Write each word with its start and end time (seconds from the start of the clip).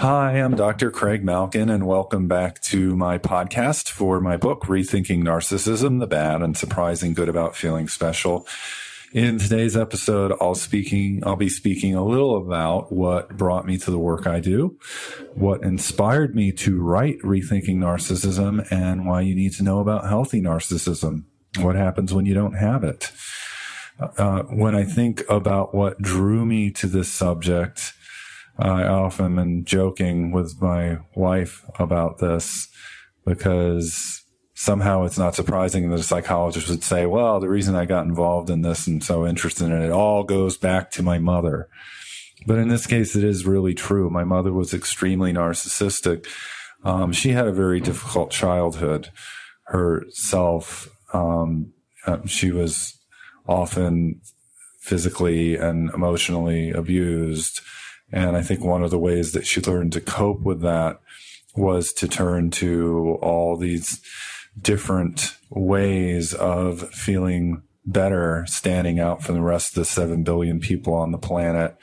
Hi, 0.00 0.40
I'm 0.40 0.56
Dr. 0.56 0.90
Craig 0.90 1.22
Malkin, 1.22 1.68
and 1.68 1.86
welcome 1.86 2.26
back 2.26 2.62
to 2.62 2.96
my 2.96 3.18
podcast 3.18 3.90
for 3.90 4.18
my 4.18 4.38
book, 4.38 4.62
Rethinking 4.62 5.22
Narcissism 5.22 6.00
The 6.00 6.06
Bad 6.06 6.40
and 6.40 6.56
Surprising 6.56 7.12
Good 7.12 7.28
About 7.28 7.54
Feeling 7.54 7.86
Special. 7.86 8.46
In 9.12 9.38
today's 9.38 9.76
episode, 9.76 10.32
I'll 10.40 10.54
speaking, 10.54 11.22
I'll 11.26 11.36
be 11.36 11.50
speaking 11.50 11.94
a 11.94 12.02
little 12.02 12.38
about 12.38 12.90
what 12.90 13.36
brought 13.36 13.66
me 13.66 13.76
to 13.76 13.90
the 13.90 13.98
work 13.98 14.26
I 14.26 14.40
do, 14.40 14.78
what 15.34 15.62
inspired 15.62 16.34
me 16.34 16.50
to 16.52 16.80
write 16.80 17.18
Rethinking 17.18 17.76
Narcissism, 17.76 18.66
and 18.72 19.06
why 19.06 19.20
you 19.20 19.34
need 19.34 19.52
to 19.56 19.62
know 19.62 19.80
about 19.80 20.08
healthy 20.08 20.40
narcissism. 20.40 21.24
What 21.58 21.76
happens 21.76 22.14
when 22.14 22.24
you 22.24 22.32
don't 22.32 22.54
have 22.54 22.84
it? 22.84 23.12
Uh, 24.16 24.44
when 24.44 24.74
I 24.74 24.84
think 24.84 25.24
about 25.28 25.74
what 25.74 26.00
drew 26.00 26.46
me 26.46 26.70
to 26.70 26.86
this 26.86 27.12
subject, 27.12 27.92
I 28.60 28.84
often 28.84 29.38
am 29.38 29.64
joking 29.64 30.32
with 30.32 30.60
my 30.60 30.98
wife 31.14 31.64
about 31.78 32.18
this 32.18 32.68
because 33.24 34.22
somehow 34.54 35.04
it's 35.04 35.18
not 35.18 35.34
surprising 35.34 35.88
that 35.88 36.00
a 36.00 36.02
psychologist 36.02 36.68
would 36.68 36.84
say, 36.84 37.06
well, 37.06 37.40
the 37.40 37.48
reason 37.48 37.74
I 37.74 37.86
got 37.86 38.04
involved 38.04 38.50
in 38.50 38.60
this 38.60 38.86
and 38.86 39.02
so 39.02 39.26
interested 39.26 39.64
in 39.64 39.72
it, 39.72 39.86
it 39.86 39.90
all 39.90 40.22
goes 40.22 40.58
back 40.58 40.90
to 40.92 41.02
my 41.02 41.18
mother. 41.18 41.68
But 42.46 42.58
in 42.58 42.68
this 42.68 42.86
case, 42.86 43.16
it 43.16 43.24
is 43.24 43.46
really 43.46 43.74
true. 43.74 44.10
My 44.10 44.24
mother 44.24 44.52
was 44.52 44.74
extremely 44.74 45.32
narcissistic. 45.32 46.26
Um, 46.84 47.12
she 47.12 47.30
had 47.30 47.46
a 47.46 47.52
very 47.52 47.80
difficult 47.80 48.30
childhood 48.30 49.10
herself. 49.64 50.90
Um, 51.12 51.72
uh, 52.06 52.18
she 52.26 52.50
was 52.50 52.98
often 53.46 54.20
physically 54.80 55.56
and 55.56 55.90
emotionally 55.94 56.70
abused. 56.70 57.60
And 58.12 58.36
I 58.36 58.42
think 58.42 58.62
one 58.62 58.82
of 58.82 58.90
the 58.90 58.98
ways 58.98 59.32
that 59.32 59.46
she 59.46 59.60
learned 59.60 59.92
to 59.92 60.00
cope 60.00 60.42
with 60.42 60.62
that 60.62 61.00
was 61.56 61.92
to 61.94 62.08
turn 62.08 62.50
to 62.50 63.18
all 63.22 63.56
these 63.56 64.00
different 64.60 65.36
ways 65.50 66.34
of 66.34 66.90
feeling 66.90 67.62
better, 67.86 68.44
standing 68.46 69.00
out 69.00 69.22
from 69.22 69.34
the 69.36 69.40
rest 69.40 69.70
of 69.70 69.80
the 69.80 69.84
7 69.84 70.22
billion 70.22 70.60
people 70.60 70.94
on 70.94 71.12
the 71.12 71.18
planet, 71.18 71.76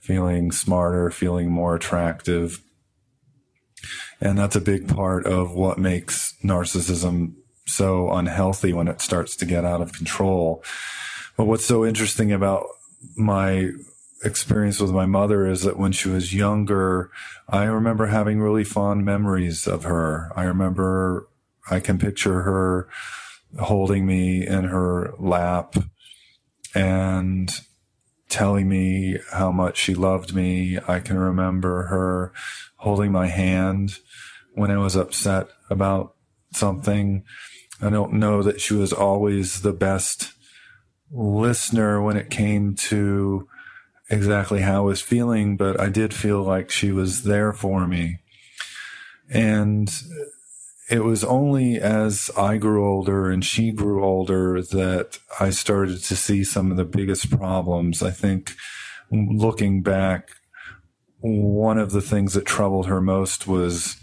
feeling 0.00 0.50
smarter, 0.50 1.10
feeling 1.10 1.50
more 1.50 1.74
attractive. 1.74 2.60
And 4.20 4.38
that's 4.38 4.56
a 4.56 4.60
big 4.60 4.88
part 4.88 5.26
of 5.26 5.52
what 5.52 5.78
makes 5.78 6.34
narcissism 6.44 7.34
so 7.66 8.10
unhealthy 8.12 8.72
when 8.72 8.88
it 8.88 9.00
starts 9.00 9.36
to 9.36 9.46
get 9.46 9.64
out 9.64 9.80
of 9.80 9.92
control. 9.92 10.62
But 11.36 11.46
what's 11.46 11.66
so 11.66 11.84
interesting 11.84 12.32
about 12.32 12.66
my 13.16 13.70
experience 14.24 14.80
with 14.80 14.90
my 14.90 15.06
mother 15.06 15.46
is 15.46 15.62
that 15.62 15.78
when 15.78 15.92
she 15.92 16.08
was 16.08 16.34
younger, 16.34 17.10
I 17.48 17.64
remember 17.64 18.06
having 18.06 18.40
really 18.40 18.64
fond 18.64 19.04
memories 19.04 19.66
of 19.66 19.84
her. 19.84 20.30
I 20.36 20.44
remember 20.44 21.28
I 21.70 21.80
can 21.80 21.98
picture 21.98 22.42
her 22.42 22.88
holding 23.58 24.06
me 24.06 24.46
in 24.46 24.64
her 24.64 25.14
lap 25.18 25.74
and 26.74 27.52
telling 28.28 28.68
me 28.68 29.18
how 29.30 29.52
much 29.52 29.76
she 29.76 29.94
loved 29.94 30.34
me. 30.34 30.78
I 30.88 31.00
can 31.00 31.18
remember 31.18 31.84
her 31.84 32.32
holding 32.76 33.12
my 33.12 33.26
hand 33.26 33.98
when 34.54 34.70
I 34.70 34.78
was 34.78 34.96
upset 34.96 35.48
about 35.68 36.14
something. 36.52 37.24
I 37.80 37.90
don't 37.90 38.14
know 38.14 38.42
that 38.42 38.60
she 38.60 38.74
was 38.74 38.92
always 38.92 39.60
the 39.60 39.72
best 39.72 40.32
listener 41.10 42.00
when 42.00 42.16
it 42.16 42.30
came 42.30 42.74
to 42.74 43.46
exactly 44.12 44.60
how 44.60 44.76
I 44.76 44.80
was 44.80 45.00
feeling, 45.00 45.56
but 45.56 45.80
I 45.80 45.88
did 45.88 46.12
feel 46.12 46.42
like 46.42 46.70
she 46.70 46.92
was 46.92 47.24
there 47.24 47.52
for 47.52 47.88
me. 47.88 48.18
And 49.30 49.90
it 50.90 51.02
was 51.02 51.24
only 51.24 51.80
as 51.80 52.30
I 52.36 52.58
grew 52.58 52.86
older 52.86 53.30
and 53.30 53.42
she 53.42 53.72
grew 53.72 54.04
older 54.04 54.60
that 54.60 55.18
I 55.40 55.48
started 55.48 56.04
to 56.04 56.16
see 56.16 56.44
some 56.44 56.70
of 56.70 56.76
the 56.76 56.84
biggest 56.84 57.30
problems. 57.30 58.02
I 58.02 58.10
think 58.10 58.52
looking 59.10 59.82
back, 59.82 60.28
one 61.20 61.78
of 61.78 61.92
the 61.92 62.02
things 62.02 62.34
that 62.34 62.44
troubled 62.44 62.86
her 62.86 63.00
most 63.00 63.46
was 63.46 63.96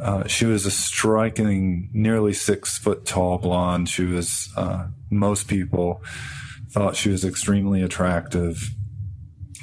uh, 0.00 0.26
she 0.26 0.46
was 0.46 0.66
a 0.66 0.70
striking, 0.70 1.90
nearly 1.92 2.32
six 2.32 2.76
foot 2.78 3.04
tall 3.04 3.38
blonde. 3.38 3.88
She 3.88 4.04
was, 4.04 4.50
uh, 4.56 4.88
most 5.10 5.46
people 5.46 6.02
thought 6.70 6.96
she 6.96 7.10
was 7.10 7.24
extremely 7.24 7.82
attractive 7.82 8.74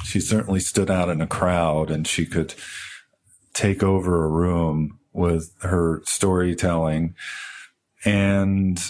she 0.10 0.20
certainly 0.20 0.60
stood 0.60 0.90
out 0.90 1.10
in 1.10 1.22
a 1.22 1.28
crowd 1.28 1.92
and 1.92 2.08
she 2.08 2.26
could 2.26 2.56
take 3.54 3.84
over 3.84 4.24
a 4.24 4.30
room 4.30 5.00
with 5.14 5.54
her 5.62 6.02
storytelling. 6.06 7.14
And 8.04 8.82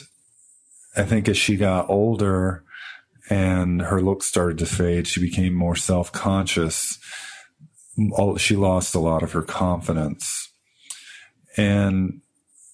I 0.95 1.03
think 1.03 1.27
as 1.27 1.37
she 1.37 1.57
got 1.57 1.89
older 1.89 2.63
and 3.29 3.81
her 3.81 4.01
looks 4.01 4.27
started 4.27 4.57
to 4.59 4.65
fade, 4.65 5.07
she 5.07 5.19
became 5.19 5.53
more 5.53 5.75
self 5.75 6.11
conscious. 6.11 6.97
She 8.37 8.55
lost 8.55 8.95
a 8.95 8.99
lot 8.99 9.21
of 9.21 9.33
her 9.33 9.41
confidence. 9.41 10.49
And 11.57 12.21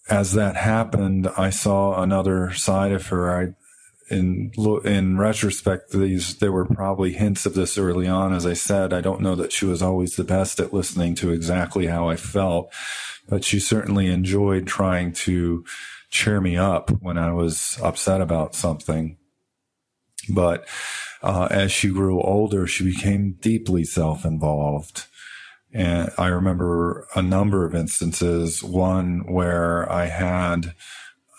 as 0.08 0.34
that 0.34 0.56
happened, 0.56 1.28
I 1.36 1.50
saw 1.50 2.00
another 2.00 2.54
side 2.54 2.92
of 2.92 3.08
her. 3.08 3.56
In 4.08 4.52
in 4.84 5.18
retrospect, 5.18 5.92
these 5.92 6.36
there 6.36 6.52
were 6.52 6.66
probably 6.66 7.14
hints 7.14 7.48
of 7.48 7.56
this 7.56 7.78
early 7.78 8.08
on. 8.08 8.34
As 8.34 8.46
I 8.46 8.54
said, 8.54 8.94
I 8.94 9.02
don't 9.02 9.22
know 9.22 9.36
that 9.36 9.52
she 9.52 9.66
was 9.66 9.82
always 9.82 10.16
the 10.16 10.24
best 10.24 10.60
at 10.60 10.74
listening 10.74 11.16
to 11.16 11.32
exactly 11.32 11.88
how 11.88 12.08
I 12.08 12.16
felt, 12.16 12.72
but 13.28 13.44
she 13.44 13.60
certainly 13.60 14.08
enjoyed 14.08 14.68
trying 14.68 15.12
to 15.14 15.66
cheer 16.12 16.40
me 16.40 16.56
up 16.56 16.92
when 17.02 17.18
I 17.18 17.34
was 17.34 17.80
upset 17.82 18.22
about 18.22 18.54
something. 18.54 19.18
But 20.30 20.68
uh, 21.24 21.48
as 21.50 21.72
she 21.72 21.90
grew 21.90 22.22
older, 22.22 22.68
she 22.68 22.84
became 22.84 23.38
deeply 23.42 23.84
self-involved. 23.84 25.06
And 25.74 26.12
I 26.18 26.28
remember 26.28 27.08
a 27.16 27.22
number 27.22 27.66
of 27.66 27.76
instances, 27.76 28.64
one 28.64 29.26
where 29.26 29.92
I 29.92 30.06
had 30.06 30.74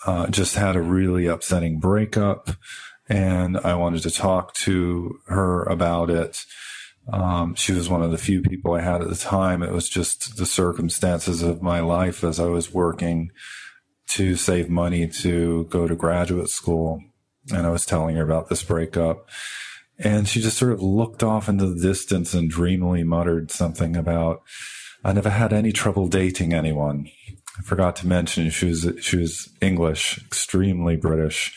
uh, 0.07 0.27
just 0.27 0.55
had 0.55 0.75
a 0.75 0.81
really 0.81 1.27
upsetting 1.27 1.79
breakup 1.79 2.49
and 3.09 3.57
I 3.57 3.75
wanted 3.75 4.03
to 4.03 4.11
talk 4.11 4.53
to 4.55 5.19
her 5.27 5.63
about 5.63 6.09
it. 6.09 6.45
Um, 7.11 7.55
she 7.55 7.71
was 7.71 7.89
one 7.89 8.01
of 8.01 8.11
the 8.11 8.17
few 8.17 8.41
people 8.41 8.73
I 8.73 8.81
had 8.81 9.01
at 9.01 9.09
the 9.09 9.15
time. 9.15 9.63
It 9.63 9.71
was 9.71 9.87
just 9.87 10.35
the 10.37 10.45
circumstances 10.45 11.41
of 11.41 11.61
my 11.61 11.79
life 11.79 12.23
as 12.23 12.39
I 12.39 12.47
was 12.47 12.73
working 12.73 13.31
to 14.09 14.35
save 14.35 14.69
money 14.69 15.07
to 15.07 15.65
go 15.65 15.87
to 15.87 15.95
graduate 15.95 16.49
school. 16.49 17.01
And 17.53 17.65
I 17.65 17.69
was 17.69 17.85
telling 17.85 18.17
her 18.17 18.23
about 18.23 18.49
this 18.49 18.63
breakup. 18.63 19.29
And 19.97 20.27
she 20.27 20.41
just 20.41 20.57
sort 20.57 20.73
of 20.73 20.81
looked 20.81 21.23
off 21.23 21.47
into 21.47 21.65
the 21.65 21.81
distance 21.81 22.33
and 22.33 22.49
dreamily 22.49 23.03
muttered 23.03 23.51
something 23.51 23.95
about, 23.95 24.41
I 25.03 25.13
never 25.13 25.29
had 25.29 25.53
any 25.53 25.71
trouble 25.71 26.07
dating 26.07 26.53
anyone. 26.53 27.09
I 27.57 27.61
forgot 27.63 27.95
to 27.97 28.07
mention 28.07 28.49
she 28.49 28.67
was 28.67 28.87
she 29.01 29.17
was 29.17 29.49
English, 29.61 30.19
extremely 30.19 30.95
British, 30.95 31.55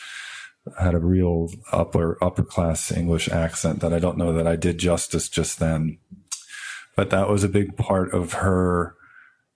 had 0.79 0.93
a 0.93 0.99
real 0.99 1.49
upper 1.71 2.17
upper 2.23 2.43
class 2.43 2.91
English 2.91 3.29
accent 3.29 3.81
that 3.81 3.93
I 3.93 3.99
don't 3.99 4.17
know 4.17 4.33
that 4.33 4.47
I 4.47 4.55
did 4.55 4.77
justice 4.77 5.29
just 5.29 5.59
then. 5.59 5.97
But 6.95 7.09
that 7.11 7.29
was 7.29 7.43
a 7.43 7.49
big 7.49 7.77
part 7.77 8.13
of 8.13 8.33
her 8.33 8.95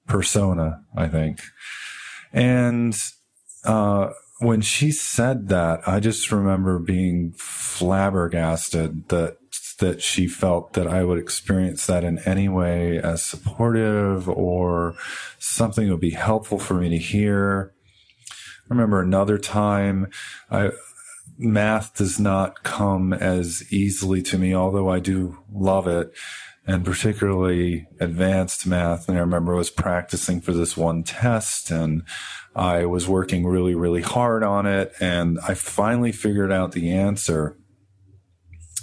persona, 0.07 0.83
I 0.95 1.07
think. 1.07 1.41
And 2.31 2.97
uh, 3.63 4.11
when 4.39 4.61
she 4.61 4.91
said 4.91 5.49
that, 5.49 5.87
I 5.87 5.99
just 5.99 6.31
remember 6.31 6.79
being 6.79 7.33
flabbergasted 7.37 9.09
that 9.09 9.37
that 9.79 10.01
she 10.01 10.27
felt 10.27 10.73
that 10.73 10.87
I 10.87 11.03
would 11.03 11.19
experience 11.19 11.85
that 11.87 12.03
in 12.03 12.19
any 12.19 12.49
way 12.49 12.99
as 12.99 13.23
supportive 13.23 14.29
or 14.29 14.95
something 15.39 15.85
that 15.85 15.93
would 15.93 16.01
be 16.01 16.11
helpful 16.11 16.59
for 16.59 16.75
me 16.75 16.89
to 16.89 16.97
hear. 16.97 17.73
I 18.29 18.73
remember 18.73 19.01
another 19.01 19.37
time 19.37 20.07
I, 20.49 20.71
math 21.37 21.95
does 21.95 22.19
not 22.19 22.63
come 22.63 23.13
as 23.13 23.71
easily 23.71 24.21
to 24.23 24.37
me, 24.37 24.55
although 24.55 24.89
I 24.89 24.99
do 24.99 25.39
love 25.51 25.87
it 25.87 26.13
and 26.67 26.83
particularly 26.83 27.87
advanced 27.99 28.65
math. 28.65 29.07
And 29.07 29.17
I 29.17 29.21
remember 29.21 29.53
I 29.53 29.57
was 29.57 29.69
practicing 29.69 30.41
for 30.41 30.51
this 30.51 30.75
one 30.75 31.03
test 31.03 31.69
and 31.69 32.03
I 32.55 32.85
was 32.85 33.07
working 33.07 33.45
really, 33.45 33.75
really 33.75 34.01
hard 34.01 34.43
on 34.43 34.65
it. 34.65 34.93
And 34.99 35.37
I 35.47 35.53
finally 35.53 36.11
figured 36.11 36.51
out 36.51 36.71
the 36.71 36.91
answer. 36.91 37.55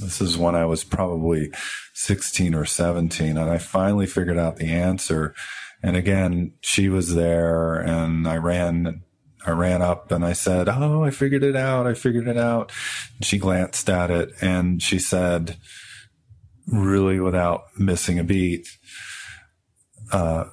This 0.02 0.20
is 0.20 0.36
when 0.36 0.54
I 0.54 0.64
was 0.64 0.84
probably 0.84 1.52
16 1.94 2.54
or 2.54 2.64
17 2.64 3.36
and 3.36 3.50
I 3.50 3.58
finally 3.58 4.06
figured 4.06 4.38
out 4.38 4.56
the 4.56 4.70
answer. 4.70 5.34
And 5.82 5.96
again, 5.96 6.54
she 6.60 6.88
was 6.88 7.14
there 7.14 7.74
and 7.74 8.26
I 8.26 8.36
ran, 8.36 9.02
I 9.46 9.50
ran 9.50 9.82
up 9.82 10.12
and 10.12 10.24
I 10.24 10.32
said, 10.32 10.68
Oh, 10.68 11.02
I 11.02 11.10
figured 11.10 11.42
it 11.42 11.56
out. 11.56 11.86
I 11.86 11.94
figured 11.94 12.28
it 12.28 12.36
out. 12.36 12.72
And 13.16 13.24
she 13.24 13.38
glanced 13.38 13.88
at 13.88 14.10
it 14.10 14.30
and 14.40 14.82
she 14.82 14.98
said, 14.98 15.56
really 16.66 17.20
without 17.20 17.64
missing 17.78 18.18
a 18.18 18.24
beat, 18.24 18.66
uh, 20.12 20.44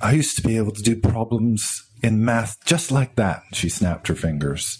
I 0.00 0.12
used 0.12 0.36
to 0.36 0.42
be 0.42 0.56
able 0.56 0.72
to 0.72 0.82
do 0.82 0.96
problems 0.96 1.82
in 2.02 2.24
math 2.24 2.56
just 2.64 2.90
like 2.90 3.16
that. 3.16 3.42
She 3.52 3.68
snapped 3.68 4.08
her 4.08 4.14
fingers. 4.14 4.78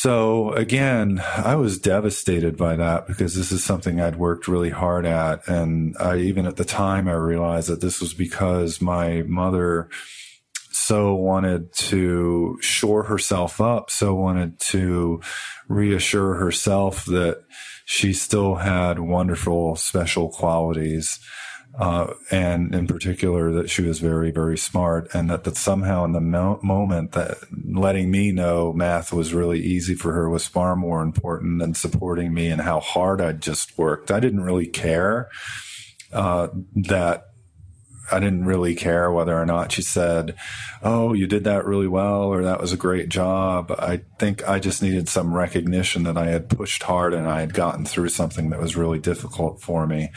So 0.00 0.52
again, 0.52 1.20
I 1.34 1.56
was 1.56 1.80
devastated 1.80 2.56
by 2.56 2.76
that 2.76 3.08
because 3.08 3.34
this 3.34 3.50
is 3.50 3.64
something 3.64 4.00
I'd 4.00 4.14
worked 4.14 4.46
really 4.46 4.70
hard 4.70 5.04
at. 5.04 5.48
And 5.48 5.96
I, 5.98 6.18
even 6.18 6.46
at 6.46 6.54
the 6.54 6.64
time, 6.64 7.08
I 7.08 7.14
realized 7.14 7.68
that 7.68 7.80
this 7.80 8.00
was 8.00 8.14
because 8.14 8.80
my 8.80 9.22
mother 9.22 9.88
so 10.70 11.16
wanted 11.16 11.72
to 11.72 12.58
shore 12.60 13.02
herself 13.02 13.60
up, 13.60 13.90
so 13.90 14.14
wanted 14.14 14.60
to 14.60 15.20
reassure 15.68 16.34
herself 16.34 17.04
that 17.06 17.42
she 17.84 18.12
still 18.12 18.54
had 18.54 19.00
wonderful 19.00 19.74
special 19.74 20.28
qualities 20.28 21.18
uh, 21.76 22.12
and 22.30 22.74
in 22.74 22.86
particular 22.86 23.52
that 23.52 23.70
she 23.70 23.82
was 23.82 24.00
very, 24.00 24.30
very 24.30 24.58
smart, 24.58 25.08
and 25.14 25.30
that, 25.30 25.44
that 25.44 25.56
somehow 25.56 26.04
in 26.04 26.12
the 26.12 26.20
mo- 26.20 26.58
moment 26.62 27.12
that 27.12 27.38
letting 27.72 28.10
me 28.10 28.32
know 28.32 28.72
math 28.72 29.12
was 29.12 29.32
really 29.32 29.60
easy 29.60 29.94
for 29.94 30.12
her 30.12 30.28
was 30.28 30.46
far 30.46 30.74
more 30.74 31.02
important 31.02 31.60
than 31.60 31.74
supporting 31.74 32.34
me 32.34 32.48
and 32.48 32.62
how 32.62 32.80
hard 32.80 33.20
I'd 33.20 33.40
just 33.40 33.78
worked. 33.78 34.10
I 34.10 34.18
didn't 34.18 34.42
really 34.42 34.66
care 34.66 35.28
uh, 36.12 36.48
that. 36.74 37.24
I 38.10 38.20
didn't 38.20 38.46
really 38.46 38.74
care 38.74 39.12
whether 39.12 39.38
or 39.38 39.44
not 39.44 39.70
she 39.70 39.82
said, 39.82 40.34
Oh, 40.82 41.12
you 41.12 41.26
did 41.26 41.44
that 41.44 41.66
really 41.66 41.86
well, 41.86 42.22
or 42.22 42.42
that 42.42 42.58
was 42.58 42.72
a 42.72 42.78
great 42.78 43.10
job. 43.10 43.70
I 43.78 44.00
think 44.18 44.48
I 44.48 44.60
just 44.60 44.82
needed 44.82 45.10
some 45.10 45.34
recognition 45.34 46.04
that 46.04 46.16
I 46.16 46.28
had 46.28 46.48
pushed 46.48 46.84
hard 46.84 47.12
and 47.12 47.28
I 47.28 47.40
had 47.40 47.52
gotten 47.52 47.84
through 47.84 48.08
something 48.08 48.48
that 48.48 48.62
was 48.62 48.76
really 48.76 48.98
difficult 48.98 49.60
for 49.60 49.86
me. 49.86 50.08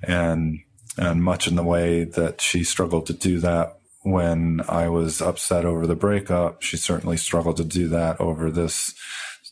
And 0.00 0.60
and 0.96 1.22
much 1.22 1.46
in 1.46 1.56
the 1.56 1.64
way 1.64 2.04
that 2.04 2.40
she 2.40 2.64
struggled 2.64 3.06
to 3.06 3.12
do 3.12 3.40
that 3.40 3.78
when 4.02 4.60
I 4.68 4.88
was 4.88 5.20
upset 5.20 5.64
over 5.64 5.86
the 5.86 5.96
breakup. 5.96 6.62
She 6.62 6.76
certainly 6.76 7.16
struggled 7.16 7.56
to 7.56 7.64
do 7.64 7.88
that 7.88 8.20
over 8.20 8.50
this 8.50 8.94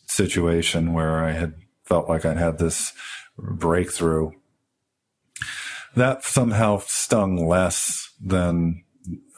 situation 0.07 0.93
where 0.93 1.25
I 1.25 1.33
had 1.33 1.55
felt 1.85 2.09
like 2.09 2.25
I'd 2.25 2.37
had 2.37 2.59
this 2.59 2.93
breakthrough. 3.39 4.33
That 5.97 6.25
somehow 6.25 6.83
stung 6.87 7.47
less 7.47 8.11
than 8.21 8.85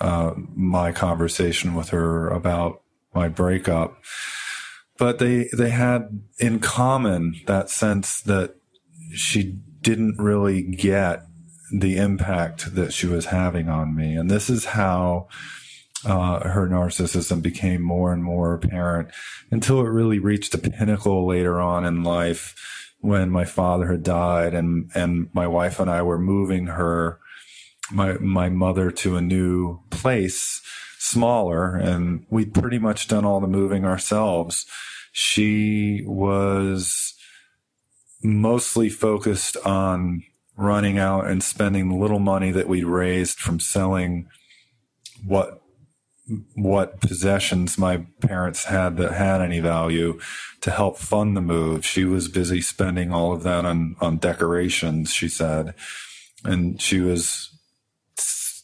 uh, 0.00 0.34
my 0.54 0.92
conversation 0.92 1.74
with 1.74 1.88
her 1.88 2.28
about 2.28 2.82
my 3.14 3.28
breakup. 3.28 3.96
But 4.98 5.18
they 5.18 5.48
they 5.56 5.70
had 5.70 6.22
in 6.38 6.60
common 6.60 7.34
that 7.46 7.70
sense 7.70 8.20
that 8.22 8.54
she 9.12 9.58
didn't 9.80 10.18
really 10.18 10.62
get 10.62 11.26
the 11.81 11.97
impact 11.97 12.75
that 12.76 12.93
she 12.93 13.06
was 13.06 13.26
having 13.26 13.69
on 13.69 13.97
me. 13.97 14.15
And 14.15 14.31
this 14.31 14.49
is 14.49 14.65
how 14.65 15.29
uh, 16.05 16.49
her 16.49 16.69
narcissism 16.69 17.43
became 17.43 17.82
more 17.82 18.12
and 18.12 18.23
more 18.23 18.55
apparent 18.55 19.09
until 19.50 19.81
it 19.81 19.88
really 19.88 20.19
reached 20.19 20.55
a 20.55 20.59
pinnacle 20.59 21.26
later 21.26 21.61
on 21.61 21.85
in 21.85 22.05
life 22.05 22.55
when 23.00 23.29
my 23.29 23.44
father 23.44 23.91
had 23.91 24.03
died 24.03 24.55
and, 24.55 24.91
and 24.94 25.29
my 25.32 25.47
wife 25.47 25.81
and 25.81 25.91
I 25.91 26.03
were 26.03 26.19
moving 26.19 26.67
her, 26.67 27.19
my, 27.91 28.15
my 28.15 28.49
mother 28.49 28.91
to 28.91 29.17
a 29.17 29.23
new 29.23 29.81
place, 29.91 30.62
smaller, 30.99 31.75
and 31.75 32.25
we'd 32.31 32.55
pretty 32.55 32.79
much 32.79 33.09
done 33.09 33.25
all 33.25 33.41
the 33.41 33.47
moving 33.47 33.85
ourselves. 33.85 34.65
She 35.12 36.03
was 36.06 37.15
mostly 38.23 38.88
focused 38.88 39.56
on 39.67 40.23
running 40.56 40.98
out 40.98 41.26
and 41.26 41.42
spending 41.42 41.88
the 41.88 41.96
little 41.96 42.18
money 42.18 42.50
that 42.50 42.68
we'd 42.68 42.84
raised 42.84 43.38
from 43.38 43.58
selling 43.60 44.28
what 45.26 45.60
what 46.54 47.00
possessions 47.00 47.76
my 47.76 48.06
parents 48.22 48.64
had 48.64 48.96
that 48.96 49.12
had 49.12 49.42
any 49.42 49.60
value 49.60 50.18
to 50.62 50.70
help 50.70 50.96
fund 50.96 51.36
the 51.36 51.42
move. 51.42 51.84
She 51.84 52.06
was 52.06 52.28
busy 52.28 52.62
spending 52.62 53.12
all 53.12 53.32
of 53.32 53.42
that 53.42 53.64
on 53.66 53.96
on 54.00 54.16
decorations, 54.18 55.12
she 55.12 55.28
said. 55.28 55.74
And 56.44 56.80
she 56.80 57.00
was 57.00 57.50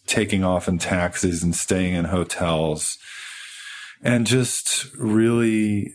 taking 0.07 0.43
off 0.43 0.69
in 0.69 0.79
taxis 0.79 1.43
and 1.43 1.55
staying 1.55 1.95
in 1.95 2.07
hotels 2.07 2.99
and 4.03 4.27
just 4.27 4.87
really 4.97 5.95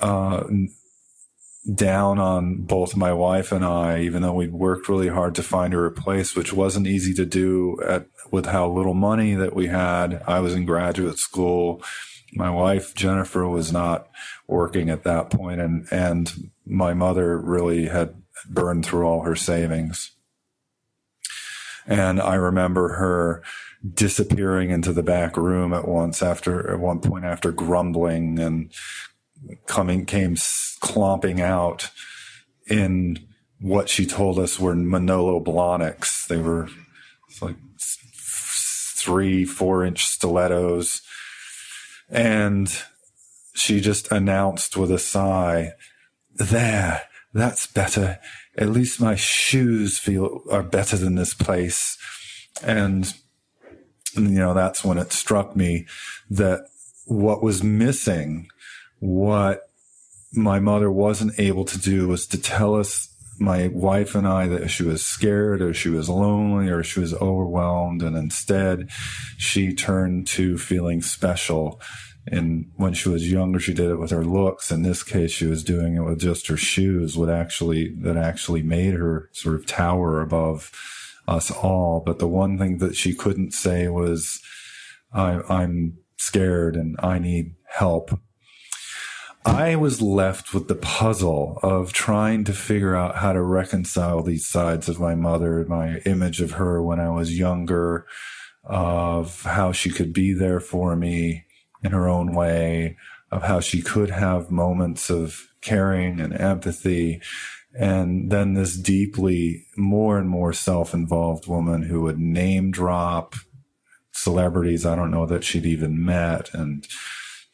uh, 0.00 0.44
down 1.74 2.18
on 2.18 2.62
both 2.62 2.96
my 2.96 3.12
wife 3.12 3.52
and 3.52 3.64
I, 3.64 4.00
even 4.00 4.22
though 4.22 4.32
we 4.32 4.48
worked 4.48 4.88
really 4.88 5.08
hard 5.08 5.34
to 5.36 5.42
find 5.42 5.72
her 5.72 5.86
a 5.86 5.92
place, 5.92 6.34
which 6.34 6.52
wasn't 6.52 6.86
easy 6.86 7.14
to 7.14 7.26
do 7.26 7.78
at, 7.86 8.06
with 8.30 8.46
how 8.46 8.68
little 8.68 8.94
money 8.94 9.34
that 9.34 9.54
we 9.54 9.66
had. 9.66 10.22
I 10.26 10.40
was 10.40 10.54
in 10.54 10.64
graduate 10.64 11.18
school. 11.18 11.82
My 12.32 12.50
wife, 12.50 12.94
Jennifer, 12.94 13.46
was 13.46 13.72
not 13.72 14.08
working 14.46 14.88
at 14.88 15.04
that 15.04 15.30
point 15.30 15.60
and, 15.60 15.86
and 15.90 16.50
my 16.66 16.94
mother 16.94 17.38
really 17.38 17.86
had 17.86 18.14
burned 18.48 18.86
through 18.86 19.04
all 19.04 19.22
her 19.22 19.36
savings. 19.36 20.12
And 21.86 22.20
I 22.20 22.34
remember 22.36 22.94
her 22.94 23.42
disappearing 23.94 24.70
into 24.70 24.92
the 24.92 25.02
back 25.02 25.36
room 25.36 25.72
at 25.72 25.88
once 25.88 26.22
after, 26.22 26.70
at 26.70 26.78
one 26.78 27.00
point 27.00 27.24
after 27.24 27.50
grumbling 27.50 28.38
and 28.38 28.72
coming 29.66 30.06
came 30.06 30.36
clomping 30.80 31.40
out 31.40 31.90
in 32.66 33.18
what 33.60 33.88
she 33.88 34.06
told 34.06 34.38
us 34.38 34.58
were 34.58 34.74
Manolo 34.74 35.42
Blahniks. 35.42 36.26
They 36.26 36.38
were 36.38 36.68
like 37.40 37.56
three, 39.00 39.44
four 39.44 39.84
inch 39.84 40.06
stilettos. 40.06 41.02
And 42.08 42.70
she 43.54 43.80
just 43.80 44.10
announced 44.10 44.76
with 44.76 44.90
a 44.90 44.98
sigh, 44.98 45.72
there, 46.34 47.02
that's 47.32 47.66
better. 47.66 48.18
At 48.56 48.70
least 48.70 49.00
my 49.00 49.14
shoes 49.14 49.98
feel 49.98 50.42
are 50.50 50.62
better 50.62 50.96
than 50.96 51.14
this 51.14 51.34
place. 51.34 51.96
And, 52.62 53.12
you 54.14 54.30
know, 54.30 54.54
that's 54.54 54.84
when 54.84 54.98
it 54.98 55.12
struck 55.12 55.54
me 55.54 55.86
that 56.30 56.66
what 57.06 57.42
was 57.42 57.62
missing 57.62 58.48
what 59.00 59.68
my 60.32 60.60
mother 60.60 60.90
wasn't 60.90 61.38
able 61.38 61.64
to 61.64 61.78
do 61.78 62.06
was 62.06 62.26
to 62.28 62.40
tell 62.40 62.76
us, 62.76 63.08
my 63.40 63.68
wife 63.68 64.14
and 64.14 64.28
I, 64.28 64.46
that 64.48 64.68
she 64.68 64.82
was 64.82 65.04
scared 65.04 65.62
or 65.62 65.72
she 65.72 65.88
was 65.88 66.10
lonely 66.10 66.68
or 66.68 66.82
she 66.82 67.00
was 67.00 67.14
overwhelmed. 67.14 68.02
And 68.02 68.14
instead, 68.14 68.90
she 69.38 69.72
turned 69.72 70.26
to 70.28 70.58
feeling 70.58 71.00
special. 71.00 71.80
And 72.26 72.70
when 72.76 72.92
she 72.92 73.08
was 73.08 73.32
younger, 73.32 73.58
she 73.58 73.72
did 73.72 73.90
it 73.90 73.96
with 73.96 74.10
her 74.10 74.24
looks. 74.24 74.70
In 74.70 74.82
this 74.82 75.02
case, 75.02 75.30
she 75.30 75.46
was 75.46 75.64
doing 75.64 75.96
it 75.96 76.02
with 76.02 76.20
just 76.20 76.48
her 76.48 76.58
shoes, 76.58 77.16
what 77.16 77.30
actually, 77.30 77.94
that 78.02 78.18
actually 78.18 78.62
made 78.62 78.92
her 78.92 79.30
sort 79.32 79.54
of 79.54 79.66
tower 79.66 80.20
above 80.20 80.70
us 81.26 81.50
all. 81.50 82.02
But 82.04 82.18
the 82.18 82.28
one 82.28 82.58
thing 82.58 82.76
that 82.78 82.94
she 82.94 83.14
couldn't 83.14 83.54
say 83.54 83.88
was, 83.88 84.38
I, 85.14 85.40
I'm 85.48 85.96
scared 86.18 86.76
and 86.76 86.96
I 87.02 87.18
need 87.18 87.54
help 87.64 88.20
I 89.44 89.74
was 89.76 90.02
left 90.02 90.52
with 90.52 90.68
the 90.68 90.74
puzzle 90.74 91.58
of 91.62 91.92
trying 91.92 92.44
to 92.44 92.52
figure 92.52 92.94
out 92.94 93.16
how 93.16 93.32
to 93.32 93.40
reconcile 93.40 94.22
these 94.22 94.46
sides 94.46 94.88
of 94.88 95.00
my 95.00 95.14
mother, 95.14 95.64
my 95.66 95.98
image 96.04 96.42
of 96.42 96.52
her 96.52 96.82
when 96.82 97.00
I 97.00 97.08
was 97.08 97.38
younger, 97.38 98.06
of 98.64 99.42
how 99.42 99.72
she 99.72 99.90
could 99.90 100.12
be 100.12 100.34
there 100.34 100.60
for 100.60 100.94
me 100.94 101.46
in 101.82 101.92
her 101.92 102.06
own 102.06 102.34
way, 102.34 102.98
of 103.30 103.44
how 103.44 103.60
she 103.60 103.80
could 103.80 104.10
have 104.10 104.50
moments 104.50 105.08
of 105.08 105.48
caring 105.62 106.20
and 106.20 106.38
empathy. 106.38 107.22
And 107.78 108.30
then 108.30 108.52
this 108.54 108.76
deeply 108.76 109.64
more 109.76 110.18
and 110.18 110.28
more 110.28 110.52
self-involved 110.52 111.46
woman 111.46 111.84
who 111.84 112.02
would 112.02 112.18
name 112.18 112.70
drop 112.70 113.36
celebrities 114.12 114.84
I 114.84 114.96
don't 114.96 115.10
know 115.10 115.24
that 115.26 115.44
she'd 115.44 115.64
even 115.64 116.04
met 116.04 116.52
and 116.52 116.86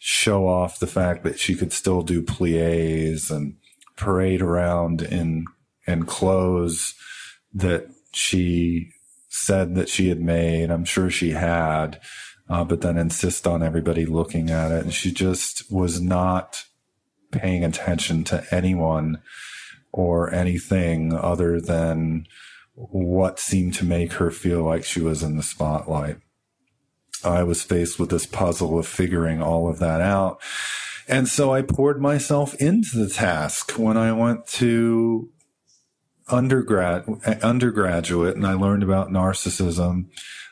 show 0.09 0.47
off 0.47 0.79
the 0.79 0.87
fact 0.87 1.25
that 1.25 1.37
she 1.37 1.57
could 1.57 1.73
still 1.73 2.01
do 2.01 2.23
plies 2.23 3.29
and 3.29 3.57
parade 3.97 4.41
around 4.41 5.03
in 5.03 5.45
in 5.85 6.07
clothes 6.07 6.95
that 7.53 7.89
she 8.13 8.89
said 9.29 9.75
that 9.75 9.89
she 9.89 10.09
had 10.09 10.21
made. 10.21 10.71
I'm 10.71 10.85
sure 10.85 11.11
she 11.11 11.31
had, 11.31 12.01
uh, 12.49 12.63
but 12.63 12.83
then 12.83 12.97
insist 12.97 13.49
on 13.49 13.65
everybody 13.65 14.07
looking 14.07 14.49
at 14.49 14.71
it. 14.71 14.85
And 14.85 14.95
she 14.95 15.11
just 15.11 15.73
was 15.73 16.01
not 16.01 16.67
paying 17.33 17.65
attention 17.65 18.23
to 18.25 18.47
anyone 18.53 19.21
or 19.91 20.33
anything 20.33 21.15
other 21.15 21.61
than 21.61 22.29
what 22.75 23.41
seemed 23.41 23.75
to 23.75 23.85
make 23.85 24.13
her 24.15 24.31
feel 24.31 24.63
like 24.63 24.85
she 24.85 25.01
was 25.01 25.25
in 25.25 25.37
the 25.37 25.43
spotlight. 25.43 26.19
I 27.27 27.43
was 27.43 27.63
faced 27.63 27.99
with 27.99 28.11
this 28.11 28.27
puzzle 28.27 28.79
of 28.79 28.87
figuring 28.87 29.43
all 29.43 29.69
of 29.69 29.79
that 29.81 30.01
out. 30.01 30.41
And 31.09 31.29
so 31.29 31.53
I 31.53 31.63
poured 31.63 32.01
myself 32.01 32.55
into 32.55 32.97
the 32.97 33.09
task 33.09 33.73
when 33.73 33.97
I 33.97 34.13
went 34.13 34.47
to 34.49 35.31
undergrad 36.29 37.05
undergraduate 37.43 38.35
and 38.35 38.47
I 38.47 38.55
learned 38.55 38.83
about 38.83 39.11
narcissism, 39.11 40.07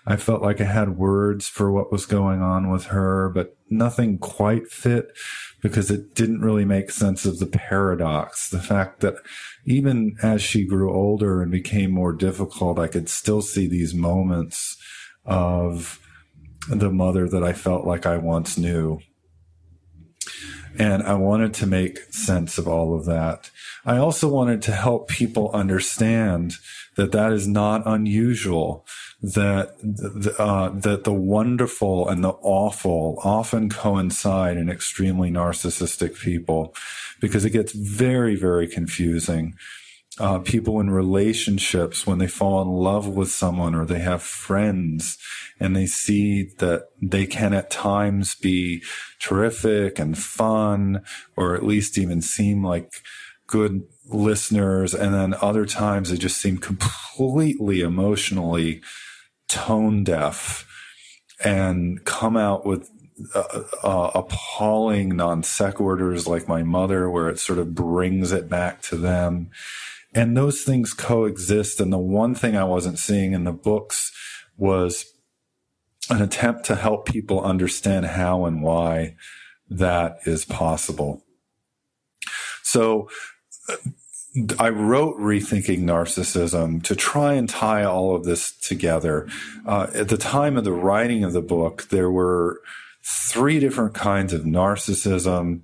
I 0.07 0.17
felt 0.17 0.43
like 0.43 0.61
I 0.61 0.65
had 0.65 0.97
words 0.97 1.49
for 1.49 1.73
what 1.73 1.91
was 1.91 2.07
going 2.07 2.43
on 2.43 2.71
with 2.71 2.87
her, 2.87 3.31
but 3.31 3.57
nothing 3.71 4.19
quite 4.19 4.69
fit 4.69 5.07
because 5.63 5.91
it 5.91 6.15
didn't 6.15 6.43
really 6.43 6.67
make 6.67 6.91
sense 6.91 7.25
of 7.25 7.39
the 7.39 7.47
paradox. 7.47 8.51
The 8.51 8.61
fact 8.61 9.01
that 9.01 9.15
even 9.65 10.17
as 10.23 10.43
she 10.43 10.67
grew 10.67 10.93
older 10.93 11.43
and 11.43 11.51
became 11.51 11.91
more 11.91 12.13
difficult, 12.13 12.79
I 12.79 12.87
could 12.87 13.09
still 13.09 13.41
see 13.41 13.67
these 13.67 13.95
moments 13.95 14.77
of 15.25 15.99
the 16.69 16.91
mother 16.91 17.29
that 17.29 17.43
I 17.43 17.53
felt 17.53 17.87
like 17.87 18.07
I 18.07 18.17
once 18.17 18.57
knew. 18.57 19.01
And 20.77 21.03
I 21.05 21.15
wanted 21.15 21.55
to 21.55 21.67
make 21.67 21.99
sense 22.13 22.59
of 22.59 22.67
all 22.67 22.99
of 22.99 23.05
that. 23.05 23.51
I 23.85 23.99
also 23.99 24.29
wanted 24.29 24.61
to 24.63 24.73
help 24.73 25.09
people 25.09 25.51
understand 25.53 26.55
that 26.97 27.13
that 27.13 27.33
is 27.33 27.47
not 27.47 27.83
unusual, 27.87 28.85
that, 29.23 29.75
uh, 30.39 30.71
that 30.71 31.05
the 31.05 31.13
wonderful 31.13 32.09
and 32.09 32.25
the 32.25 32.31
awful 32.31 33.21
often 33.23 33.69
coincide 33.69 34.57
in 34.57 34.69
extremely 34.69 35.31
narcissistic 35.31 36.19
people 36.21 36.75
because 37.21 37.45
it 37.45 37.51
gets 37.51 37.73
very, 37.73 38.35
very 38.35 38.67
confusing. 38.67 39.55
Uh, 40.21 40.39
people 40.39 40.79
in 40.79 40.91
relationships 40.91 42.07
when 42.07 42.19
they 42.19 42.29
fall 42.29 42.63
in 42.63 42.69
love 42.69 43.09
with 43.09 43.33
someone 43.33 43.75
or 43.75 43.85
they 43.85 43.99
have 43.99 44.23
friends 44.23 45.19
and 45.59 45.75
they 45.75 45.87
see 45.87 46.51
that 46.59 46.87
they 47.03 47.27
can 47.27 47.53
at 47.53 47.69
times 47.69 48.37
be 48.37 48.81
terrific 49.19 49.99
and 49.99 50.17
fun 50.17 51.03
or 51.37 51.57
at 51.57 51.65
least 51.65 51.99
even 51.99 52.23
seem 52.23 52.65
like 52.65 52.93
good 53.49 53.83
listeners. 54.09 54.95
And 54.95 55.13
then 55.13 55.35
other 55.41 55.67
times 55.67 56.11
they 56.11 56.17
just 56.17 56.41
seem 56.41 56.59
completely 56.59 57.81
emotionally 57.81 58.83
tone 59.49 60.05
deaf 60.05 60.67
and 61.43 62.05
come 62.05 62.37
out 62.37 62.65
with 62.65 62.91
uh, 63.35 63.63
uh, 63.83 64.11
appalling 64.15 65.17
non 65.17 65.43
sequiturs 65.43 66.27
like 66.27 66.49
my 66.49 66.63
mother, 66.63 67.09
where 67.09 67.29
it 67.29 67.39
sort 67.39 67.59
of 67.59 67.75
brings 67.75 68.33
it 68.33 68.49
back 68.49 68.83
to 68.83 68.97
them. 68.97 69.51
And 70.15 70.37
those 70.37 70.63
things 70.63 70.93
coexist. 70.93 71.81
And 71.81 71.93
the 71.93 71.99
one 71.99 72.35
thing 72.35 72.57
I 72.57 72.65
wasn't 72.65 72.99
seeing 72.99 73.33
in 73.33 73.45
the 73.45 73.53
books 73.53 74.13
was 74.57 75.07
an 76.11 76.23
attempt 76.23 76.65
to 76.67 76.77
help 76.77 77.07
people 77.07 77.43
understand 77.43 78.07
how 78.07 78.45
and 78.45 78.63
why 78.63 79.17
that 79.69 80.19
is 80.27 80.45
possible. 80.45 81.25
So 82.63 83.09
I 84.59 84.69
wrote 84.69 85.17
Rethinking 85.19 85.81
Narcissism 85.81 86.83
to 86.83 86.97
try 86.97 87.35
and 87.35 87.49
tie 87.49 87.85
all 87.85 88.17
of 88.17 88.25
this 88.25 88.53
together. 88.57 89.29
Uh, 89.65 89.87
at 89.95 90.09
the 90.09 90.17
time 90.17 90.57
of 90.57 90.65
the 90.65 90.73
writing 90.73 91.23
of 91.25 91.33
the 91.33 91.43
book, 91.43 91.89
there 91.91 92.11
were 92.11 92.61
three 93.05 93.61
different 93.61 93.95
kinds 93.95 94.33
of 94.33 94.43
narcissism. 94.43 95.61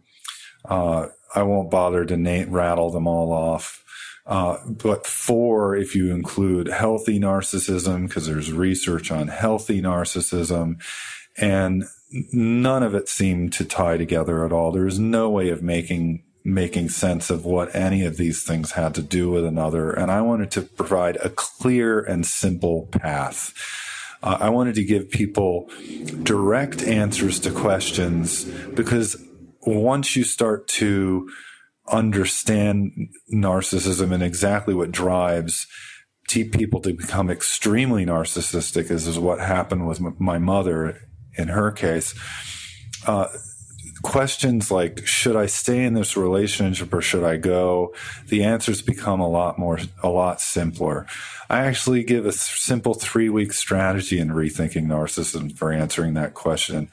Uh, 0.64 1.08
I 1.34 1.42
won't 1.42 1.70
bother 1.70 2.04
to 2.04 2.16
name, 2.16 2.50
rattle 2.50 2.90
them 2.90 3.06
all 3.06 3.32
off. 3.32 3.84
Uh, 4.26 4.58
but 4.66 5.06
four, 5.06 5.74
if 5.74 5.94
you 5.94 6.12
include 6.12 6.68
healthy 6.68 7.18
narcissism, 7.18 8.06
because 8.06 8.26
there's 8.26 8.52
research 8.52 9.10
on 9.10 9.28
healthy 9.28 9.80
narcissism, 9.80 10.80
and 11.36 11.84
none 12.32 12.82
of 12.82 12.94
it 12.94 13.08
seemed 13.08 13.52
to 13.54 13.64
tie 13.64 13.96
together 13.96 14.44
at 14.44 14.52
all. 14.52 14.72
There 14.72 14.84
was 14.84 14.98
no 14.98 15.30
way 15.30 15.48
of 15.50 15.62
making 15.62 16.24
making 16.42 16.88
sense 16.88 17.28
of 17.28 17.44
what 17.44 17.74
any 17.74 18.04
of 18.04 18.16
these 18.16 18.42
things 18.42 18.72
had 18.72 18.94
to 18.94 19.02
do 19.02 19.30
with 19.30 19.44
another. 19.44 19.90
And 19.90 20.10
I 20.10 20.22
wanted 20.22 20.50
to 20.52 20.62
provide 20.62 21.16
a 21.16 21.28
clear 21.28 22.00
and 22.00 22.24
simple 22.24 22.88
path. 22.92 23.52
Uh, 24.22 24.38
I 24.40 24.48
wanted 24.48 24.74
to 24.76 24.84
give 24.84 25.10
people 25.10 25.70
direct 26.22 26.82
answers 26.82 27.40
to 27.40 27.50
questions 27.50 28.44
because 28.74 29.22
once 29.66 30.16
you 30.16 30.24
start 30.24 30.66
to 30.68 31.30
understand 31.90 32.92
narcissism 33.32 34.12
and 34.12 34.22
exactly 34.22 34.74
what 34.74 34.92
drives 34.92 35.66
people 36.28 36.80
to 36.80 36.92
become 36.92 37.28
extremely 37.28 38.06
narcissistic, 38.06 38.90
as 38.90 39.06
is 39.08 39.18
what 39.18 39.40
happened 39.40 39.88
with 39.88 40.00
my 40.20 40.38
mother 40.38 41.00
in 41.36 41.48
her 41.48 41.72
case. 41.72 42.14
Uh, 43.06 43.26
questions 44.02 44.70
like 44.70 45.06
should 45.06 45.36
i 45.36 45.44
stay 45.44 45.84
in 45.84 45.92
this 45.92 46.16
relationship 46.16 46.92
or 46.94 47.02
should 47.02 47.24
i 47.24 47.36
go? 47.36 47.92
The 48.28 48.44
answers 48.44 48.80
become 48.80 49.20
a 49.20 49.28
lot 49.28 49.58
more 49.58 49.78
a 50.02 50.08
lot 50.08 50.40
simpler. 50.40 51.06
I 51.48 51.66
actually 51.66 52.04
give 52.04 52.24
a 52.26 52.32
simple 52.32 52.94
three 52.94 53.28
week 53.28 53.52
strategy 53.52 54.18
in 54.18 54.28
rethinking 54.28 54.86
narcissism 54.86 55.56
for 55.56 55.72
answering 55.72 56.14
that 56.14 56.34
question 56.34 56.90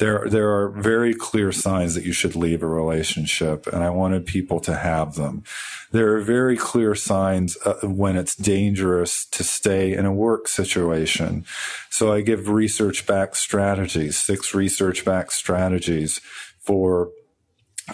there 0.00 0.26
there 0.28 0.50
are 0.50 0.70
very 0.70 1.14
clear 1.14 1.52
signs 1.52 1.94
that 1.94 2.04
you 2.04 2.12
should 2.12 2.34
leave 2.34 2.62
a 2.62 2.66
relationship 2.66 3.66
and 3.68 3.84
i 3.84 3.90
wanted 3.90 4.26
people 4.26 4.58
to 4.58 4.74
have 4.74 5.14
them 5.14 5.44
there 5.92 6.14
are 6.14 6.20
very 6.20 6.56
clear 6.56 6.94
signs 6.94 7.56
uh, 7.64 7.74
when 7.84 8.16
it's 8.16 8.34
dangerous 8.34 9.24
to 9.26 9.44
stay 9.44 9.92
in 9.92 10.04
a 10.04 10.12
work 10.12 10.48
situation 10.48 11.44
so 11.88 12.12
i 12.12 12.20
give 12.20 12.48
research 12.48 13.06
backed 13.06 13.36
strategies 13.36 14.16
six 14.16 14.54
research 14.54 15.04
backed 15.04 15.32
strategies 15.32 16.20
for 16.58 17.10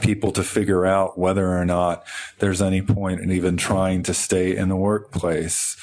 people 0.01 0.33
to 0.33 0.43
figure 0.43 0.85
out 0.87 1.19
whether 1.19 1.57
or 1.57 1.65
not 1.65 2.05
there's 2.39 2.63
any 2.63 2.83
point 2.83 3.21
in 3.21 3.31
even 3.31 3.57
trying 3.57 4.03
to 4.03 4.15
stay 4.15 4.55
in 4.55 4.69
the 4.69 4.77
workplace. 4.77 5.77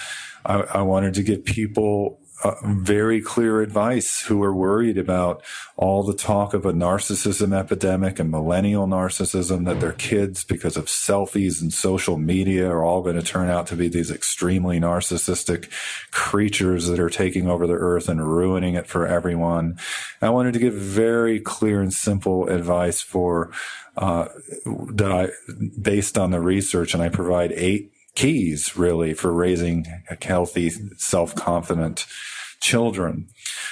I, 0.45 0.59
I 0.59 0.81
wanted 0.81 1.13
to 1.15 1.23
give 1.23 1.45
people 1.45 2.19
uh, 2.43 2.55
very 2.65 3.21
clear 3.21 3.61
advice 3.61 4.21
who 4.21 4.43
are 4.43 4.53
worried 4.53 4.97
about 4.97 5.41
all 5.77 6.03
the 6.03 6.13
talk 6.13 6.53
of 6.53 6.65
a 6.65 6.73
narcissism 6.73 7.57
epidemic 7.57 8.19
and 8.19 8.29
millennial 8.29 8.85
narcissism 8.85 9.65
that 9.65 9.79
their 9.79 9.93
kids, 9.93 10.43
because 10.43 10.75
of 10.75 10.85
selfies 10.85 11.61
and 11.61 11.71
social 11.71 12.17
media, 12.17 12.69
are 12.69 12.83
all 12.83 13.01
going 13.01 13.15
to 13.15 13.21
turn 13.21 13.49
out 13.49 13.65
to 13.67 13.77
be 13.77 13.87
these 13.87 14.11
extremely 14.11 14.77
narcissistic 14.77 15.71
creatures 16.11 16.87
that 16.87 16.99
are 16.99 17.09
taking 17.09 17.49
over 17.49 17.65
the 17.65 17.73
earth 17.73 18.09
and 18.09 18.27
ruining 18.27 18.75
it 18.75 18.87
for 18.87 19.07
everyone. 19.07 19.79
I 20.21 20.29
wanted 20.29 20.53
to 20.53 20.59
give 20.59 20.73
very 20.73 21.39
clear 21.39 21.81
and 21.81 21.93
simple 21.93 22.49
advice 22.49 22.99
for 22.99 23.51
uh, 23.95 24.27
that 24.65 25.11
I, 25.11 25.29
based 25.81 26.17
on 26.17 26.31
the 26.31 26.41
research, 26.41 26.93
and 26.93 27.01
I 27.01 27.09
provide 27.09 27.51
eight 27.53 27.92
keys 28.15 28.77
really 28.77 29.13
for 29.13 29.33
raising 29.33 29.85
healthy, 30.21 30.71
self-confident 30.97 32.05
children. 32.61 33.27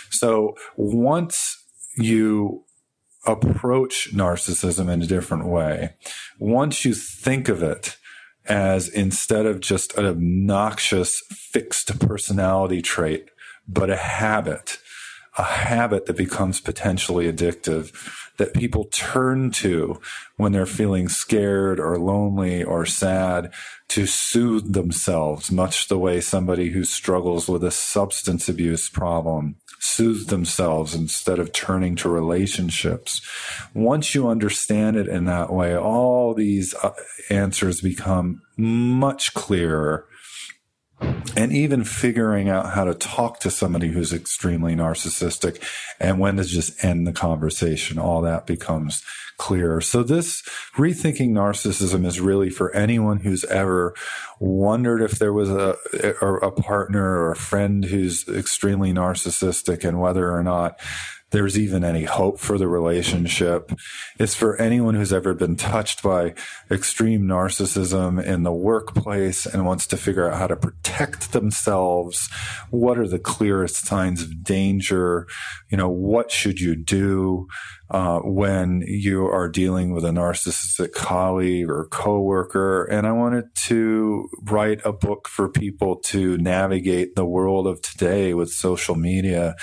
So 0.10 0.56
once 0.76 1.64
you 1.96 2.64
approach 3.26 4.10
narcissism 4.14 4.92
in 4.92 5.02
a 5.02 5.08
different 5.08 5.46
way, 5.46 5.96
once 6.40 6.84
you 6.84 6.94
think 6.94 7.50
of 7.50 7.62
it 7.62 7.98
as 8.46 8.90
instead 8.90 9.46
of 9.46 9.60
just 9.60 9.96
an 9.98 10.06
obnoxious 10.06 11.22
fixed 11.30 12.00
personality 12.00 12.82
trait, 12.82 13.30
but 13.68 13.92
a 13.92 13.96
habit, 13.96 14.80
a 15.38 15.44
habit 15.44 16.06
that 16.06 16.18
becomes 16.18 16.60
potentially 16.60 17.32
addictive 17.32 17.94
that 18.38 18.54
people 18.54 18.86
turn 18.86 19.52
to 19.52 20.00
when 20.38 20.52
they're 20.52 20.66
feeling 20.66 21.08
scared 21.08 21.80
or 21.80 21.98
lonely 21.98 22.64
or 22.64 22.86
sad 22.86 23.54
to 23.88 24.06
soothe 24.06 24.74
themselves, 24.74 25.52
much 25.52 25.88
the 25.88 25.98
way 25.98 26.20
somebody 26.20 26.70
who 26.70 26.84
struggles 26.84 27.48
with 27.48 27.64
a 27.64 27.72
substance 27.72 28.50
abuse 28.50 28.90
problem 28.90 29.56
soothes 29.80 30.28
themselves 30.28 30.94
instead 30.94 31.40
of 31.40 31.52
turning 31.52 31.96
to 31.96 32.10
relationships. 32.10 33.22
Once 33.74 34.14
you 34.14 34.28
understand 34.28 34.96
it 34.96 35.08
in 35.08 35.26
that 35.26 35.52
way, 35.52 35.76
all 35.76 36.34
these 36.34 36.74
uh, 36.84 36.92
answers 37.30 37.82
become 37.82 38.42
much 38.58 39.34
clearer 39.34 40.06
and 41.36 41.52
even 41.52 41.84
figuring 41.84 42.50
out 42.50 42.74
how 42.74 42.84
to 42.84 42.94
talk 42.94 43.40
to 43.40 43.50
somebody 43.50 43.90
who's 43.90 44.14
extremely 44.14 44.76
narcissistic 44.76 45.64
and 46.00 46.20
when 46.20 46.38
to 46.38 46.44
just 46.44 46.84
end 46.84 47.08
the 47.08 47.14
conversation, 47.14 47.98
all 47.98 48.22
that 48.22 48.46
becomes 48.46 49.04
clearer. 49.38 49.82
So 49.82 50.04
this 50.04 50.44
rethinking 50.76 51.32
narcissism 51.32 52.06
is 52.06 52.20
really 52.20 52.52
for 52.52 52.72
anyone 52.76 53.22
who's 53.22 53.44
ever 53.46 53.96
wondered 54.40 55.02
if 55.02 55.18
there 55.18 55.34
was 55.34 55.50
a, 55.50 55.76
a 56.22 56.52
partner 56.52 57.04
or 57.04 57.32
a 57.32 57.36
friend 57.36 57.86
who's 57.86 58.28
extremely 58.28 58.94
narcissistic 58.94 59.84
and 59.84 60.00
whether 60.00 60.32
or 60.32 60.44
not 60.44 60.80
there's 61.32 61.58
even 61.58 61.84
any 61.84 62.04
hope 62.04 62.40
for 62.40 62.58
the 62.58 62.68
relationship. 62.68 63.72
It's 64.20 64.36
for 64.36 64.56
anyone 64.58 64.96
who's 64.96 65.14
ever 65.14 65.34
been 65.34 65.56
touched 65.56 66.04
by 66.04 66.34
extreme 66.70 67.24
narcissism 67.24 68.24
in 68.24 68.44
the 68.44 68.52
workplace 68.52 69.46
and 69.46 69.66
wants 69.66 69.88
to 69.88 69.98
figure 69.98 70.30
out 70.30 70.38
how 70.38 70.48
to 70.48 70.56
protect 70.56 71.32
themselves. 71.32 72.30
What 72.70 72.98
are 72.98 73.08
the 73.08 73.20
clearest 73.20 73.86
signs 73.86 74.22
of 74.22 74.44
danger? 74.44 75.28
You 75.70 75.78
know, 75.78 75.90
what 75.90 76.32
should 76.32 76.60
you 76.60 76.76
do? 76.76 77.48
Uh, 77.92 78.20
when 78.20 78.84
you 78.88 79.26
are 79.28 79.50
dealing 79.50 79.92
with 79.92 80.06
a 80.06 80.12
narcissistic 80.12 80.94
colleague 80.94 81.70
or 81.70 81.88
coworker. 81.92 82.86
And 82.86 83.06
I 83.06 83.12
wanted 83.12 83.54
to 83.66 84.30
write 84.44 84.80
a 84.86 84.94
book 84.94 85.28
for 85.28 85.50
people 85.50 85.98
to 86.06 86.38
navigate 86.38 87.16
the 87.16 87.26
world 87.26 87.68
of 87.68 87.82
today 87.82 88.34
with 88.34 88.50
social 88.50 88.96
media 88.96 89.56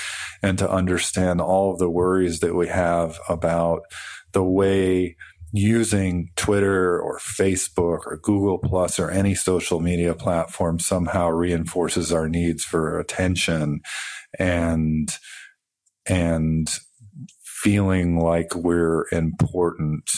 and 0.43 0.59
to 0.59 0.71
understand 0.71 1.41
all 1.41 1.73
of 1.73 1.79
the 1.79 1.89
worries 1.89 2.41
that 2.41 2.55
we 2.55 2.69
have 2.69 3.19
about 3.31 3.81
the 4.33 4.45
way 4.45 5.17
using 5.51 6.29
Twitter 6.37 7.01
or 7.01 7.19
Facebook 7.19 8.01
or 8.05 8.21
Google 8.23 8.59
Plus 8.59 8.99
or 8.99 9.11
any 9.11 9.35
social 9.35 9.81
media 9.81 10.13
platform 10.15 10.79
somehow 10.79 11.31
reinforces 11.31 12.13
our 12.13 12.29
needs 12.29 12.63
for 12.63 13.01
attention 13.01 13.81
and 14.39 15.17
and 16.07 16.69
feeling 17.63 18.19
like 18.19 18.55
we're 18.55 19.07
important 19.13 20.11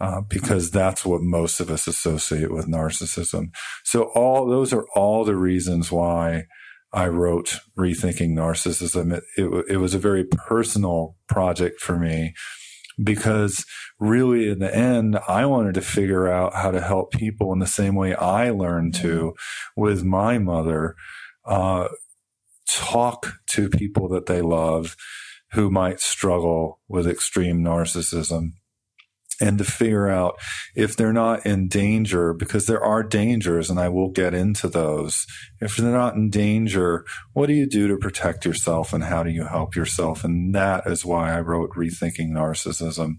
uh, 0.00 0.22
because 0.22 0.70
that's 0.70 1.04
what 1.04 1.20
most 1.20 1.60
of 1.60 1.70
us 1.70 1.86
associate 1.86 2.50
with 2.50 2.66
narcissism. 2.66 3.48
So 3.84 4.04
all 4.14 4.46
those 4.46 4.72
are 4.72 4.86
all 4.94 5.24
the 5.24 5.36
reasons 5.36 5.92
why 5.92 6.46
I 6.92 7.08
wrote 7.08 7.58
Rethinking 7.78 8.30
Narcissism. 8.30 9.12
It, 9.12 9.24
it, 9.36 9.64
it 9.68 9.76
was 9.76 9.94
a 9.94 9.98
very 9.98 10.24
personal 10.24 11.16
project 11.28 11.80
for 11.80 11.98
me 11.98 12.34
because 13.02 13.64
really 13.98 14.48
in 14.48 14.58
the 14.58 14.74
end, 14.74 15.18
I 15.28 15.46
wanted 15.46 15.74
to 15.74 15.82
figure 15.82 16.28
out 16.28 16.54
how 16.54 16.70
to 16.70 16.80
help 16.80 17.12
people 17.12 17.52
in 17.52 17.58
the 17.58 17.66
same 17.66 17.94
way 17.94 18.14
I 18.14 18.50
learned 18.50 18.94
to 18.96 19.34
with 19.76 20.02
my 20.02 20.38
mother, 20.38 20.96
uh, 21.44 21.88
talk 22.68 23.34
to 23.50 23.68
people 23.68 24.08
that 24.08 24.26
they 24.26 24.40
love 24.40 24.96
who 25.52 25.70
might 25.70 26.00
struggle 26.00 26.80
with 26.88 27.06
extreme 27.06 27.62
narcissism 27.62 28.52
and 29.40 29.58
to 29.58 29.64
figure 29.64 30.08
out 30.08 30.38
if 30.74 30.94
they're 30.94 31.12
not 31.12 31.44
in 31.46 31.66
danger, 31.66 32.34
because 32.34 32.66
there 32.66 32.84
are 32.84 33.02
dangers, 33.02 33.70
and 33.70 33.80
I 33.80 33.88
will 33.88 34.10
get 34.10 34.34
into 34.34 34.68
those. 34.68 35.26
If 35.60 35.76
they're 35.76 35.90
not 35.90 36.14
in 36.14 36.28
danger, 36.28 37.06
what 37.32 37.46
do 37.46 37.54
you 37.54 37.66
do 37.66 37.88
to 37.88 37.96
protect 37.96 38.44
yourself 38.44 38.92
and 38.92 39.04
how 39.04 39.22
do 39.22 39.30
you 39.30 39.46
help 39.46 39.74
yourself? 39.74 40.24
And 40.24 40.54
that 40.54 40.86
is 40.86 41.04
why 41.04 41.32
I 41.32 41.40
wrote 41.40 41.70
Rethinking 41.70 42.30
Narcissism. 42.30 43.16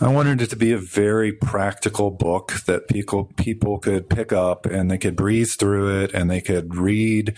I 0.00 0.08
wanted 0.08 0.42
it 0.42 0.50
to 0.50 0.56
be 0.56 0.72
a 0.72 0.78
very 0.78 1.32
practical 1.32 2.10
book 2.10 2.54
that 2.66 2.88
people 2.88 3.32
people 3.36 3.78
could 3.78 4.10
pick 4.10 4.32
up 4.32 4.66
and 4.66 4.90
they 4.90 4.98
could 4.98 5.14
breeze 5.14 5.54
through 5.54 6.02
it 6.02 6.12
and 6.12 6.28
they 6.28 6.40
could 6.40 6.74
read 6.74 7.34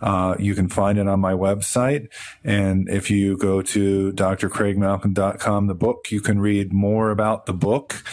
Uh, 0.00 0.36
you 0.38 0.54
can 0.54 0.68
find 0.68 0.98
it 0.98 1.08
on 1.08 1.18
my 1.20 1.32
website. 1.32 2.08
And 2.44 2.88
if 2.88 3.10
you 3.10 3.36
go 3.36 3.62
to 3.62 4.12
drcraigmalkin.com, 4.12 5.66
the 5.66 5.74
book, 5.74 6.10
you 6.10 6.20
can 6.20 6.38
read 6.40 6.72
more 6.72 7.10
about 7.10 7.46
the 7.46 7.52
book 7.52 8.04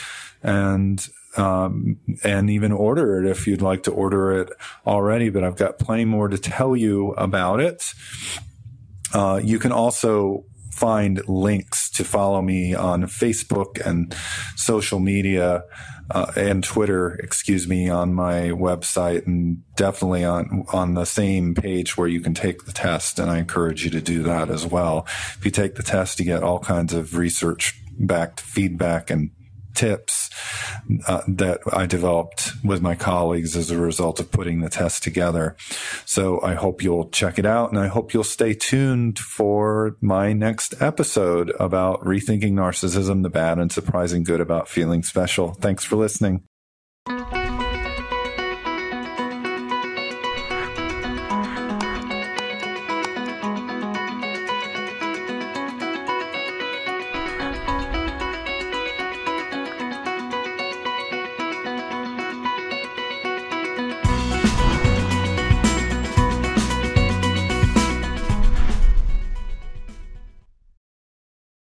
and 0.41 1.07
um, 1.37 1.97
and 2.23 2.49
even 2.49 2.71
order 2.71 3.23
it 3.23 3.29
if 3.29 3.47
you'd 3.47 3.61
like 3.61 3.83
to 3.83 3.91
order 3.91 4.31
it 4.41 4.49
already. 4.85 5.29
But 5.29 5.43
I've 5.43 5.55
got 5.55 5.79
plenty 5.79 6.05
more 6.05 6.27
to 6.27 6.37
tell 6.37 6.75
you 6.75 7.11
about 7.13 7.59
it. 7.59 7.93
Uh, 9.13 9.39
you 9.41 9.59
can 9.59 9.71
also 9.71 10.43
find 10.71 11.27
links 11.27 11.89
to 11.89 12.03
follow 12.03 12.41
me 12.41 12.75
on 12.75 13.03
Facebook 13.03 13.83
and 13.83 14.15
social 14.55 14.99
media 14.99 15.63
uh, 16.11 16.31
and 16.35 16.63
Twitter, 16.63 17.15
excuse 17.15 17.67
me, 17.67 17.89
on 17.89 18.13
my 18.13 18.51
website 18.51 19.25
and 19.25 19.63
definitely 19.75 20.23
on 20.23 20.65
on 20.71 20.93
the 20.93 21.05
same 21.05 21.53
page 21.53 21.97
where 21.97 22.07
you 22.07 22.21
can 22.21 22.33
take 22.33 22.63
the 22.63 22.71
test. 22.71 23.19
And 23.19 23.29
I 23.29 23.39
encourage 23.39 23.83
you 23.83 23.89
to 23.91 24.01
do 24.01 24.23
that 24.23 24.49
as 24.49 24.65
well. 24.65 25.05
If 25.37 25.41
you 25.43 25.51
take 25.51 25.75
the 25.75 25.83
test, 25.83 26.19
you 26.19 26.25
get 26.25 26.43
all 26.43 26.59
kinds 26.59 26.93
of 26.93 27.17
research 27.17 27.81
backed 27.99 28.39
feedback 28.39 29.09
and 29.09 29.31
tips 29.77 30.29
uh, 31.07 31.21
that 31.27 31.61
I 31.71 31.85
developed 31.85 32.51
with 32.63 32.81
my 32.81 32.95
colleagues 32.95 33.55
as 33.55 33.71
a 33.71 33.77
result 33.77 34.19
of 34.19 34.31
putting 34.31 34.59
the 34.59 34.69
test 34.69 35.03
together. 35.03 35.55
So 36.05 36.41
I 36.41 36.55
hope 36.55 36.83
you'll 36.83 37.09
check 37.09 37.37
it 37.37 37.45
out 37.45 37.69
and 37.69 37.79
I 37.79 37.87
hope 37.87 38.13
you'll 38.13 38.23
stay 38.23 38.53
tuned 38.53 39.19
for 39.19 39.95
my 40.01 40.33
next 40.33 40.81
episode 40.81 41.53
about 41.59 42.03
rethinking 42.03 42.53
narcissism, 42.53 43.23
the 43.23 43.29
bad 43.29 43.59
and 43.59 43.71
surprising 43.71 44.23
good 44.23 44.41
about 44.41 44.67
feeling 44.67 45.03
special. 45.03 45.53
Thanks 45.53 45.85
for 45.85 45.95
listening. 45.95 46.43